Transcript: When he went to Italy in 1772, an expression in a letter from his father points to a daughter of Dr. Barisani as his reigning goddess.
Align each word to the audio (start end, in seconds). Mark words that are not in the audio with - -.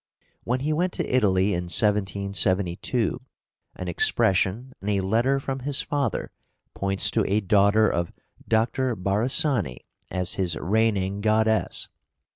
When 0.45 0.61
he 0.61 0.73
went 0.73 0.93
to 0.93 1.07
Italy 1.07 1.53
in 1.53 1.65
1772, 1.65 3.21
an 3.75 3.87
expression 3.87 4.73
in 4.81 4.89
a 4.89 5.01
letter 5.01 5.39
from 5.39 5.59
his 5.59 5.83
father 5.83 6.31
points 6.73 7.11
to 7.11 7.23
a 7.27 7.39
daughter 7.39 7.87
of 7.87 8.11
Dr. 8.47 8.95
Barisani 8.95 9.85
as 10.09 10.33
his 10.33 10.55
reigning 10.55 11.21
goddess. 11.21 11.87